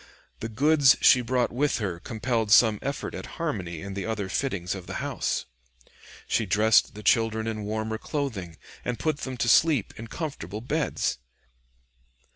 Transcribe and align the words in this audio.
The 0.39 0.49
goods 0.49 0.97
she 0.99 1.21
brought 1.21 1.51
with 1.51 1.77
her 1.77 1.99
compelled 1.99 2.49
some 2.51 2.79
effort 2.81 3.13
at 3.13 3.27
harmony 3.37 3.81
in 3.81 3.93
the 3.93 4.07
other 4.07 4.29
fittings 4.29 4.73
of 4.73 4.87
the 4.87 4.95
house. 4.95 5.45
She 6.27 6.47
dressed 6.47 6.95
the 6.95 7.03
children 7.03 7.45
in 7.45 7.65
warmer 7.65 7.99
clothing 7.99 8.57
and 8.83 8.97
put 8.97 9.17
them 9.17 9.37
to 9.37 9.47
sleep 9.47 9.93
in 9.97 10.07
comfortable 10.07 10.59
beds. 10.61 11.19